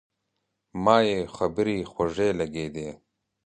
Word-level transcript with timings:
ما 0.83 0.97
یې 1.09 1.19
خبرې 1.35 1.77
خوږې 1.91 2.29
لګېدې. 2.39 2.89